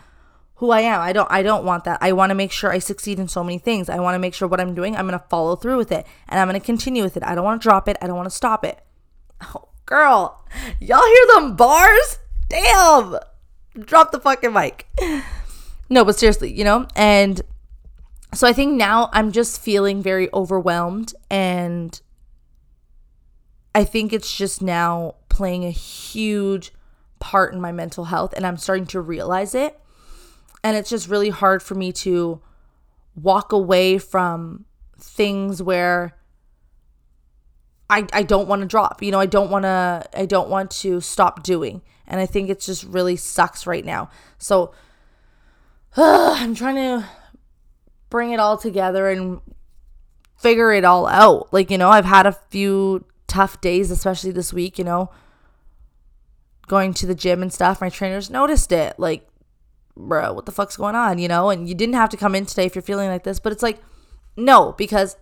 [0.64, 1.02] who I am.
[1.02, 1.98] I don't I don't want that.
[2.00, 3.90] I want to make sure I succeed in so many things.
[3.90, 6.08] I want to make sure what I'm doing, I'm going to follow through with it
[6.30, 7.24] and I'm going to continue with it.
[7.24, 7.98] I don't want to drop it.
[8.02, 8.80] I don't want to stop it.
[9.56, 10.46] Oh, girl.
[10.80, 12.20] Y'all hear them bars?
[12.48, 13.18] Damn.
[13.78, 14.88] Drop the fucking mic.
[15.90, 16.88] No, but seriously, you know?
[16.96, 17.42] And
[18.34, 22.00] so I think now I'm just feeling very overwhelmed and
[23.76, 26.72] I think it's just now playing a huge
[27.20, 29.78] part in my mental health and I'm starting to realize it
[30.64, 32.42] and it's just really hard for me to
[33.16, 34.66] walk away from
[34.98, 36.16] things where
[37.90, 39.04] I, I don't want to drop.
[39.04, 41.82] You know, I don't want to I don't want to stop doing.
[42.08, 44.10] And I think it just really sucks right now.
[44.38, 44.74] So
[45.96, 47.08] uh, I'm trying to
[48.10, 49.42] bring it all together and
[50.38, 51.52] figure it all out.
[51.54, 55.10] Like, you know, I've had a few tough days, especially this week, you know,
[56.68, 57.82] going to the gym and stuff.
[57.82, 59.00] My trainers noticed it.
[59.00, 59.28] Like,
[59.96, 61.50] bro, what the fuck's going on, you know?
[61.50, 63.64] And you didn't have to come in today if you're feeling like this, but it's
[63.64, 63.80] like,
[64.36, 65.16] no, because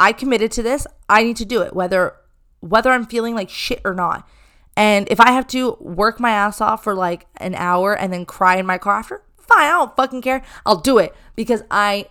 [0.00, 0.86] I committed to this.
[1.08, 2.14] I need to do it, whether
[2.60, 4.28] whether I'm feeling like shit or not.
[4.76, 8.24] And if I have to work my ass off for like an hour and then
[8.26, 10.42] cry in my car after, fine, I don't fucking care.
[10.66, 12.06] I'll do it because I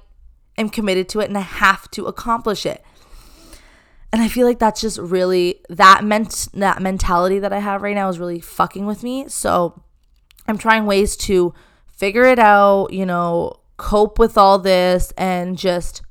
[0.57, 2.83] am committed to it and I have to accomplish it.
[4.11, 7.95] And I feel like that's just really that meant that mentality that I have right
[7.95, 9.27] now is really fucking with me.
[9.27, 9.83] So
[10.47, 11.53] I'm trying ways to
[11.87, 16.01] figure it out, you know, cope with all this and just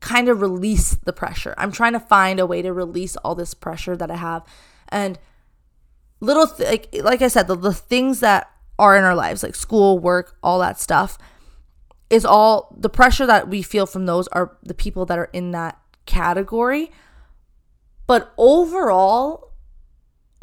[0.00, 1.54] kind of release the pressure.
[1.56, 4.44] I'm trying to find a way to release all this pressure that I have
[4.88, 5.18] and
[6.20, 9.54] little th- like like I said the, the things that are in our lives like
[9.54, 11.16] school, work, all that stuff
[12.10, 15.52] is all the pressure that we feel from those are the people that are in
[15.52, 16.90] that category.
[18.06, 19.52] But overall,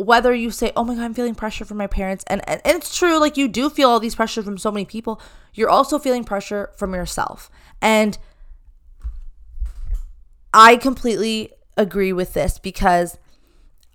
[0.02, 2.98] whether you say, oh my God, I'm feeling pressure from my parents, and, and, it's
[2.98, 5.22] true, like you do feel all these pressures from so many people,
[5.54, 7.50] you're also feeling pressure from yourself.
[7.82, 8.18] And
[10.54, 13.18] I completely agree with this because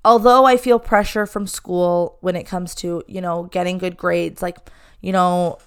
[0.05, 4.43] although I feel pressure from school when it comes to, you know, getting good grades,
[4.43, 4.59] like,
[5.01, 5.59] you know,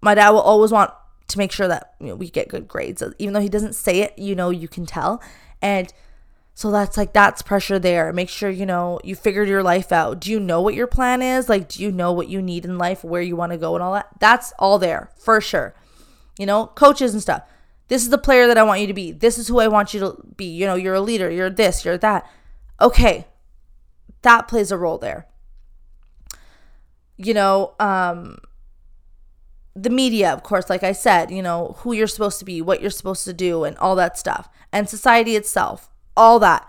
[0.00, 0.92] my dad will always want
[1.28, 3.02] to make sure that you know, we get good grades.
[3.18, 5.22] Even though he doesn't say it, you know, you can tell.
[5.62, 5.92] And
[6.54, 8.12] so that's like that's pressure there.
[8.12, 10.20] Make sure you know you figured your life out.
[10.20, 11.48] Do you know what your plan is?
[11.48, 13.82] Like do you know what you need in life, where you want to go and
[13.82, 14.08] all that?
[14.20, 15.74] That's all there for sure.
[16.38, 17.42] You know, coaches and stuff.
[17.88, 19.10] This is the player that I want you to be.
[19.12, 20.46] This is who I want you to be.
[20.46, 22.28] You know, you're a leader, you're this, you're that.
[22.80, 23.26] Okay.
[24.22, 25.26] That plays a role there.
[27.16, 28.38] You know, um
[29.76, 32.80] the media, of course, like I said, you know, who you're supposed to be, what
[32.80, 36.68] you're supposed to do, and all that stuff, and society itself, all that.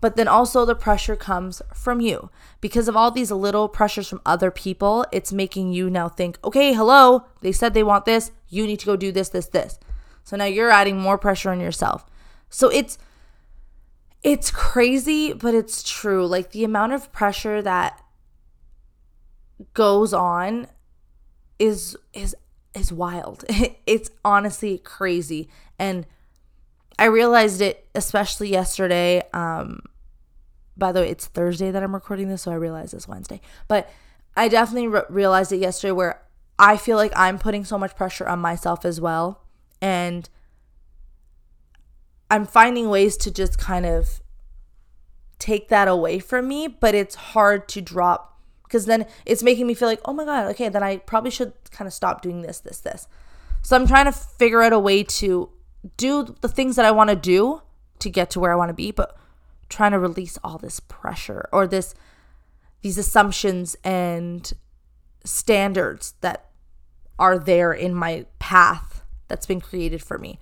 [0.00, 2.30] But then also the pressure comes from you.
[2.60, 6.72] Because of all these little pressures from other people, it's making you now think, okay,
[6.72, 9.78] hello, they said they want this, you need to go do this, this, this.
[10.24, 12.06] So now you're adding more pressure on yourself.
[12.48, 12.98] So it's
[14.22, 16.26] it's crazy, but it's true.
[16.26, 18.02] Like the amount of pressure that
[19.74, 20.66] goes on
[21.58, 22.34] is is
[22.74, 23.44] is wild.
[23.86, 25.48] It's honestly crazy.
[25.78, 26.06] And
[27.00, 29.22] I realized it especially yesterday.
[29.32, 29.80] Um
[30.76, 33.40] by the way, it's Thursday that I'm recording this, so I realized it's Wednesday.
[33.68, 33.90] But
[34.36, 36.22] I definitely re- realized it yesterday where
[36.58, 39.42] I feel like I'm putting so much pressure on myself as well.
[39.82, 40.28] And
[42.30, 44.20] I'm finding ways to just kind of
[45.38, 49.74] take that away from me, but it's hard to drop because then it's making me
[49.74, 52.60] feel like, oh my God, okay, then I probably should kind of stop doing this,
[52.60, 53.08] this, this.
[53.62, 55.50] So I'm trying to figure out a way to
[55.96, 57.62] do the things that I want to do
[58.00, 59.16] to get to where I want to be, but
[59.68, 61.94] trying to release all this pressure or this
[62.82, 64.52] these assumptions and
[65.24, 66.46] standards that
[67.18, 70.38] are there in my path that's been created for me.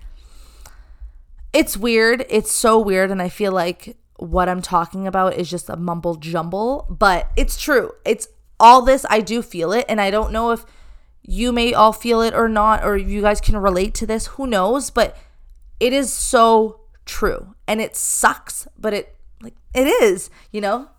[1.51, 2.25] It's weird.
[2.29, 6.15] It's so weird and I feel like what I'm talking about is just a mumble
[6.15, 7.91] jumble, but it's true.
[8.05, 8.27] It's
[8.59, 10.65] all this, I do feel it, and I don't know if
[11.23, 14.27] you may all feel it or not, or you guys can relate to this.
[14.27, 14.89] Who knows?
[14.89, 15.15] But
[15.79, 17.55] it is so true.
[17.67, 20.89] And it sucks, but it like it is, you know?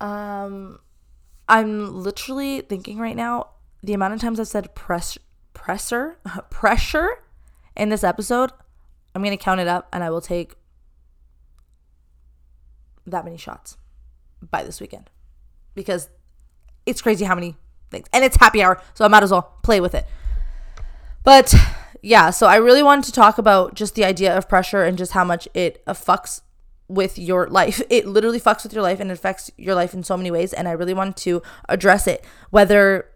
[0.00, 0.78] Um
[1.48, 3.48] I'm literally thinking right now
[3.82, 5.18] the amount of times I've said press
[5.52, 6.18] presser
[6.50, 7.22] pressure
[7.76, 8.52] in this episode,
[9.14, 10.54] I'm gonna count it up and I will take
[13.06, 13.76] that many shots
[14.50, 15.10] by this weekend
[15.74, 16.08] because
[16.86, 17.56] it's crazy how many
[17.90, 18.06] things.
[18.12, 20.06] And it's happy hour, so I might as well play with it.
[21.24, 21.54] But
[22.02, 25.12] yeah, so I really wanted to talk about just the idea of pressure and just
[25.12, 26.42] how much it fucks
[26.86, 27.80] with your life.
[27.90, 30.52] It literally fucks with your life and affects your life in so many ways.
[30.52, 33.08] And I really wanted to address it, whether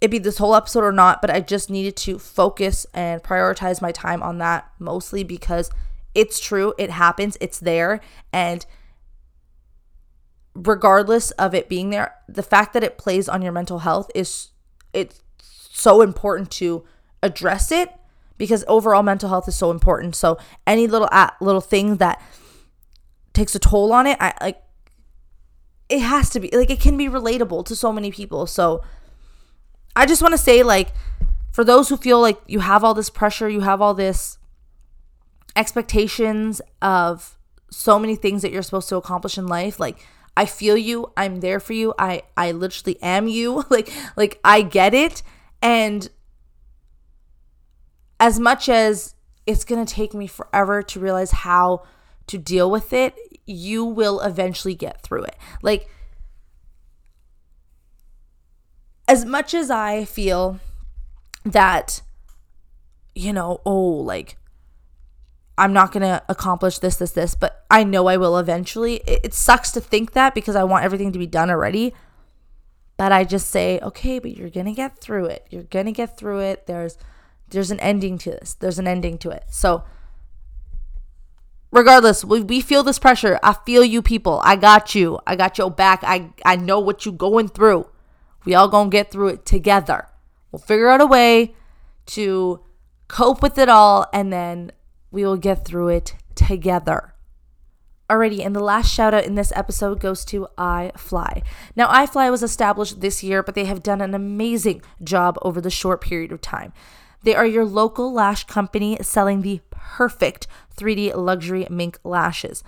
[0.00, 1.20] it be this whole episode or not.
[1.20, 5.70] But I just needed to focus and prioritize my time on that mostly because
[6.14, 6.72] it's true.
[6.78, 7.36] It happens.
[7.40, 8.00] It's there.
[8.32, 8.64] And
[10.54, 14.48] regardless of it being there, the fact that it plays on your mental health is
[14.94, 15.20] it's
[15.70, 16.84] so important to
[17.22, 17.90] address it
[18.38, 20.16] because overall mental health is so important.
[20.16, 22.20] So any little at little thing that
[23.32, 24.62] takes a toll on it, I like
[25.88, 28.46] it has to be like it can be relatable to so many people.
[28.46, 28.82] So
[29.94, 30.92] I just want to say like
[31.52, 34.38] for those who feel like you have all this pressure, you have all this
[35.54, 37.36] expectations of
[37.70, 40.06] so many things that you're supposed to accomplish in life, like
[40.36, 41.12] I feel you.
[41.16, 41.94] I'm there for you.
[41.98, 43.64] I I literally am you.
[43.70, 45.22] like like I get it
[45.60, 46.08] and
[48.22, 51.82] as much as it's going to take me forever to realize how
[52.28, 55.36] to deal with it, you will eventually get through it.
[55.60, 55.90] Like
[59.08, 60.60] as much as I feel
[61.44, 62.00] that
[63.12, 64.36] you know, oh, like
[65.58, 69.02] I'm not going to accomplish this, this, this, but I know I will eventually.
[69.06, 71.92] It, it, sucks to think that because I want everything to be done already.
[72.96, 75.46] But I just say, okay, but you're going to get through it.
[75.50, 76.66] You're going to get through it.
[76.66, 76.96] There's
[77.52, 78.54] there's an ending to this.
[78.54, 79.44] There's an ending to it.
[79.50, 79.84] So
[81.70, 83.38] regardless, we, we feel this pressure.
[83.42, 84.40] I feel you people.
[84.44, 85.20] I got you.
[85.26, 86.00] I got your back.
[86.02, 87.88] I I know what you going through.
[88.44, 90.08] We all to get through it together.
[90.50, 91.54] We'll figure out a way
[92.06, 92.60] to
[93.08, 94.72] cope with it all and then
[95.10, 97.14] we will get through it together.
[98.10, 101.42] Alrighty, and the last shout out in this episode goes to Eyefly.
[101.74, 105.70] Now, Eyefly was established this year, but they have done an amazing job over the
[105.70, 106.74] short period of time.
[107.22, 112.64] They are your local lash company selling the perfect 3D luxury mink lashes.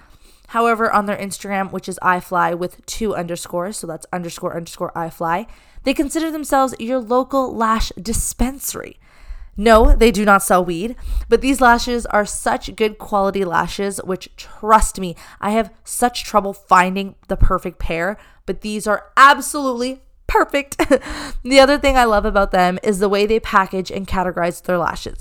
[0.49, 5.47] However, on their Instagram, which is Eyefly with two underscores, so that's underscore underscore Eyefly,
[5.85, 8.99] they consider themselves your local lash dispensary.
[9.57, 10.97] No, they do not sell weed,
[11.29, 16.53] but these lashes are such good quality lashes, which trust me, I have such trouble
[16.53, 18.17] finding the perfect pair,
[18.47, 20.79] but these are absolutely perfect.
[21.43, 24.79] the other thing I love about them is the way they package and categorize their
[24.79, 25.19] lashes.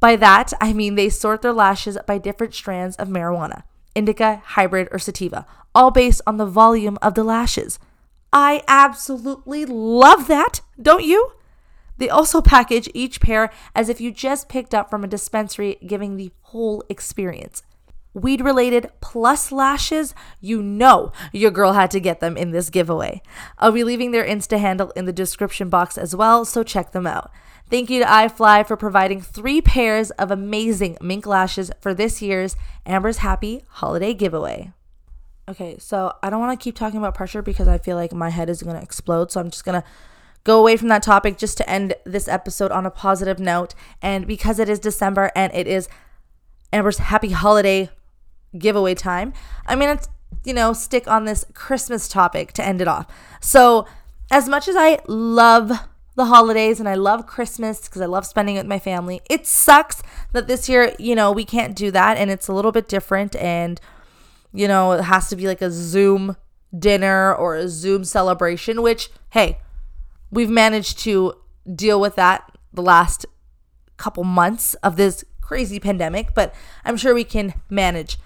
[0.00, 3.62] By that, I mean they sort their lashes by different strands of marijuana
[3.94, 7.78] indica, hybrid, or sativa, all based on the volume of the lashes.
[8.32, 11.32] I absolutely love that, don't you?
[11.98, 16.16] They also package each pair as if you just picked up from a dispensary, giving
[16.16, 17.62] the whole experience.
[18.12, 23.22] Weed related plus lashes, you know your girl had to get them in this giveaway.
[23.58, 27.06] I'll be leaving their Insta handle in the description box as well, so check them
[27.06, 27.30] out.
[27.70, 32.56] Thank you to Eyefly for providing three pairs of amazing mink lashes for this year's
[32.84, 34.72] Amber's Happy Holiday Giveaway.
[35.48, 38.30] Okay, so I don't want to keep talking about pressure because I feel like my
[38.30, 39.86] head is going to explode, so I'm just going to
[40.42, 43.76] go away from that topic just to end this episode on a positive note.
[44.02, 45.88] And because it is December and it is
[46.72, 47.90] Amber's Happy Holiday
[48.58, 49.32] giveaway time,
[49.66, 50.08] I'm going to,
[50.44, 53.06] you know, stick on this Christmas topic to end it off.
[53.40, 53.86] So,
[54.30, 55.72] as much as I love
[56.16, 59.46] the holidays and I love Christmas because I love spending it with my family, it
[59.46, 62.88] sucks that this year, you know, we can't do that and it's a little bit
[62.88, 63.80] different and,
[64.52, 66.36] you know, it has to be like a Zoom
[66.76, 69.58] dinner or a Zoom celebration, which, hey,
[70.30, 71.34] we've managed to
[71.74, 73.26] deal with that the last
[73.96, 78.18] couple months of this crazy pandemic, but I'm sure we can manage.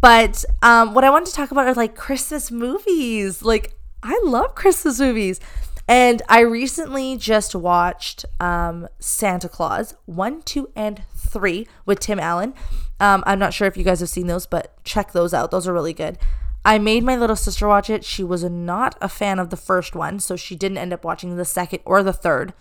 [0.00, 3.42] But um, what I wanted to talk about are like Christmas movies.
[3.42, 5.40] Like, I love Christmas movies.
[5.88, 12.54] And I recently just watched um, Santa Clause 1, 2, and 3 with Tim Allen.
[12.98, 15.50] Um, I'm not sure if you guys have seen those, but check those out.
[15.50, 16.18] Those are really good.
[16.64, 18.04] I made my little sister watch it.
[18.04, 21.36] She was not a fan of the first one, so she didn't end up watching
[21.36, 22.52] the second or the third.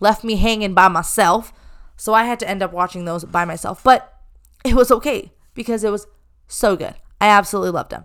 [0.00, 1.52] Left me hanging by myself.
[1.96, 3.84] So I had to end up watching those by myself.
[3.84, 4.18] But
[4.64, 6.06] it was okay because it was
[6.52, 6.94] so good.
[7.20, 8.04] I absolutely loved them.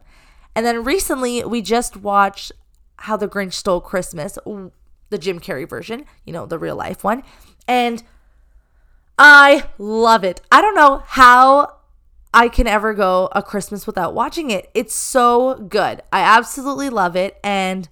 [0.55, 2.51] And then recently we just watched
[2.97, 4.37] How the Grinch Stole Christmas,
[5.09, 7.23] the Jim Carrey version, you know, the real life one.
[7.67, 8.03] And
[9.17, 10.41] I love it.
[10.51, 11.77] I don't know how
[12.33, 14.69] I can ever go a Christmas without watching it.
[14.73, 16.01] It's so good.
[16.11, 17.39] I absolutely love it.
[17.43, 17.89] And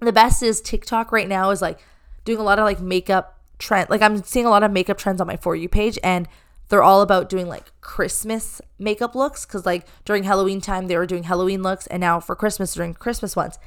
[0.00, 1.78] the best is TikTok right now is like
[2.24, 3.90] doing a lot of like makeup trend.
[3.90, 6.28] Like I'm seeing a lot of makeup trends on my For You page and
[6.72, 11.04] they're all about doing like Christmas makeup looks because like during Halloween time they were
[11.04, 13.58] doing Halloween looks and now for Christmas during Christmas ones.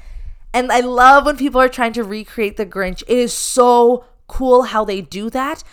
[0.55, 3.03] And I love when people are trying to recreate the Grinch.
[3.03, 5.63] It is so cool how they do that.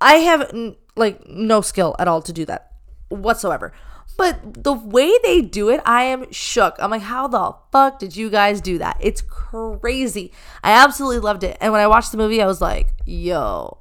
[0.00, 2.70] I have like no skill at all to do that
[3.08, 3.72] whatsoever.
[4.16, 6.76] But the way they do it, I am shook.
[6.78, 8.98] I'm like, how the fuck did you guys do that?
[9.00, 10.30] It's crazy.
[10.62, 11.58] I absolutely loved it.
[11.60, 13.78] And when I watched the movie, I was like, yo.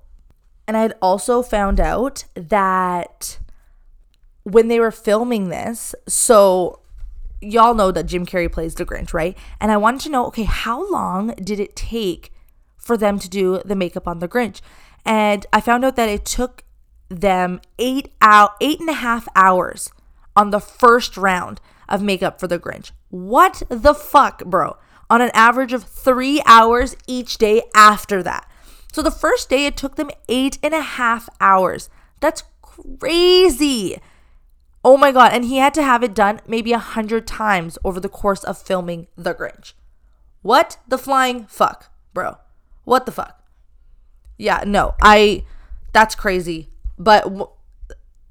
[0.67, 3.39] And I had also found out that
[4.43, 6.81] when they were filming this, so
[7.41, 9.37] y'all know that Jim Carrey plays the Grinch, right?
[9.61, 12.33] And I wanted to know, okay, how long did it take
[12.77, 14.61] for them to do the makeup on the Grinch?
[15.05, 16.63] And I found out that it took
[17.09, 19.89] them eight out eight and a half hours
[20.35, 22.91] on the first round of makeup for the Grinch.
[23.09, 24.77] What the fuck, bro?
[25.09, 28.49] On an average of three hours each day after that.
[28.91, 31.89] So the first day it took them eight and a half hours.
[32.19, 33.99] That's crazy.
[34.83, 35.33] Oh my god.
[35.33, 38.57] And he had to have it done maybe a hundred times over the course of
[38.57, 39.73] filming The Grinch.
[40.41, 42.37] What the flying fuck, bro?
[42.85, 43.43] What the fuck?
[44.37, 45.43] Yeah, no, I,
[45.93, 46.69] that's crazy.
[46.97, 47.49] But w-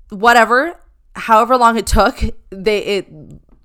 [0.09, 0.80] whatever,
[1.14, 3.09] however long it took, they it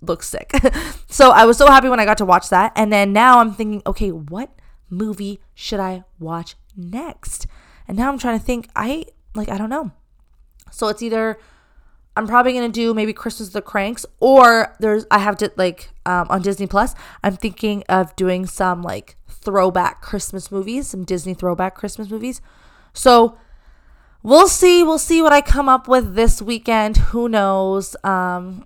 [0.01, 0.51] looks sick.
[1.07, 2.73] so I was so happy when I got to watch that.
[2.75, 4.51] And then now I'm thinking, okay, what
[4.89, 7.47] movie should I watch next?
[7.87, 8.69] And now I'm trying to think.
[8.75, 9.05] I
[9.35, 9.91] like I don't know.
[10.71, 11.37] So it's either
[12.15, 16.27] I'm probably gonna do maybe Christmas the Cranks, or there's I have to like um,
[16.29, 16.93] on Disney Plus.
[17.23, 22.41] I'm thinking of doing some like throwback Christmas movies, some Disney throwback Christmas movies.
[22.93, 23.37] So
[24.23, 24.83] we'll see.
[24.83, 26.97] We'll see what I come up with this weekend.
[26.97, 27.95] Who knows?
[28.03, 28.65] Um,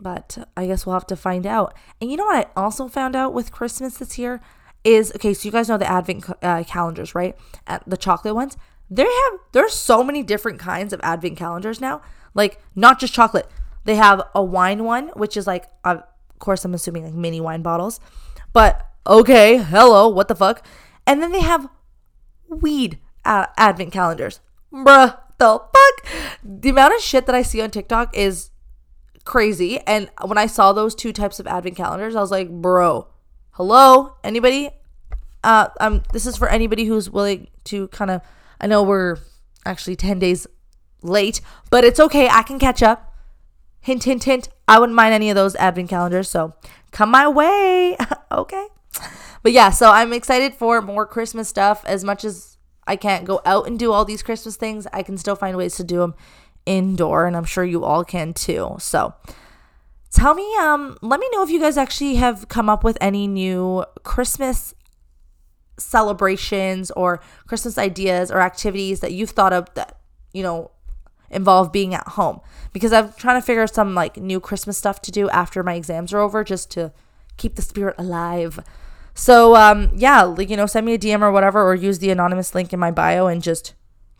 [0.00, 1.74] but I guess we'll have to find out.
[2.00, 4.40] And you know what I also found out with Christmas this year
[4.84, 5.34] is okay.
[5.34, 7.36] So you guys know the Advent uh, calendars, right?
[7.66, 8.56] At the chocolate ones.
[8.90, 12.02] They have there's so many different kinds of Advent calendars now.
[12.34, 13.48] Like not just chocolate.
[13.84, 16.02] They have a wine one, which is like, of
[16.38, 18.00] course, I'm assuming like mini wine bottles.
[18.52, 20.64] But okay, hello, what the fuck?
[21.06, 21.68] And then they have
[22.48, 24.40] weed uh, Advent calendars
[24.72, 26.06] bruh, the fuck?
[26.42, 28.50] The amount of shit that I see on TikTok is
[29.24, 29.80] crazy.
[29.80, 33.08] And when I saw those two types of advent calendars, I was like, bro,
[33.52, 34.70] hello, anybody?
[35.44, 38.22] Uh, um, this is for anybody who's willing to kind of.
[38.60, 39.18] I know we're
[39.64, 40.46] actually ten days
[41.02, 41.40] late,
[41.70, 42.28] but it's okay.
[42.28, 43.14] I can catch up.
[43.80, 44.48] Hint, hint, hint.
[44.68, 46.30] I wouldn't mind any of those advent calendars.
[46.30, 46.54] So
[46.92, 47.96] come my way.
[48.32, 48.68] okay.
[49.42, 53.40] But yeah, so I'm excited for more Christmas stuff as much as I can't go
[53.44, 56.14] out and do all these Christmas things, I can still find ways to do them
[56.64, 58.76] indoor, and I'm sure you all can too.
[58.78, 59.14] So
[60.12, 63.26] tell me, um, let me know if you guys actually have come up with any
[63.26, 64.74] new Christmas
[65.78, 69.98] celebrations or Christmas ideas or activities that you've thought of that,
[70.32, 70.70] you know,
[71.30, 72.40] involve being at home
[72.74, 76.12] because I'm trying to figure some like new Christmas stuff to do after my exams
[76.12, 76.92] are over just to
[77.38, 78.60] keep the spirit alive.
[79.14, 82.10] So um yeah, like you know, send me a DM or whatever or use the
[82.10, 83.72] anonymous link in my bio and just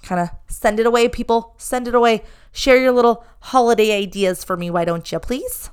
[0.02, 1.54] kind of send it away people.
[1.58, 2.22] Send it away.
[2.50, 5.70] Share your little holiday ideas for me, why don't you, please?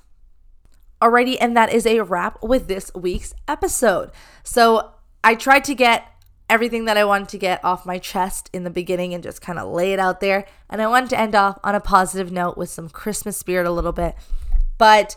[1.02, 4.12] Alrighty, and that is a wrap with this week's episode.
[4.44, 4.92] So
[5.24, 6.06] I tried to get
[6.50, 9.60] everything that I wanted to get off my chest in the beginning and just kind
[9.60, 10.46] of lay it out there.
[10.70, 13.72] And I wanted to end off on a positive note with some Christmas spirit a
[13.72, 14.16] little bit.
[14.78, 15.16] But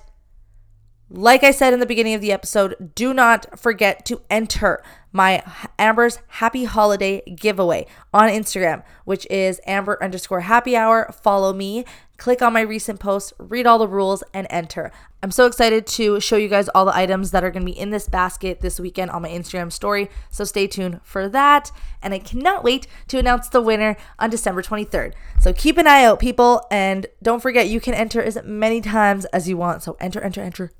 [1.08, 5.42] like I said in the beginning of the episode, do not forget to enter my
[5.78, 11.12] Amber's Happy Holiday giveaway on Instagram, which is Amber underscore happy hour.
[11.22, 11.84] Follow me,
[12.22, 14.92] click on my recent posts, read all the rules, and enter.
[15.24, 17.90] I'm so excited to show you guys all the items that are to be in
[17.90, 20.08] this basket this weekend on my Instagram story.
[20.30, 21.72] So stay tuned for that.
[22.00, 25.14] And I cannot wait to announce the winner on December 23rd.
[25.40, 26.64] So keep an eye out, people.
[26.70, 29.82] And don't forget, you can enter as many times as you want.
[29.82, 30.70] So enter, enter, enter,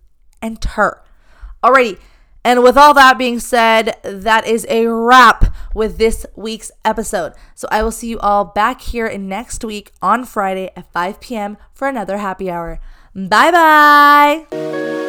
[0.41, 1.03] enter.
[1.65, 1.99] Alrighty.
[2.45, 7.35] And with all that being said, that is a wrap with this week's episode.
[7.55, 11.57] So I will see you all back here next week on Friday at 5 p.m.
[11.73, 12.81] for another happy hour.
[13.15, 15.02] Bye bye.